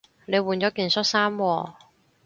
[0.25, 1.73] 你換咗件恤衫喎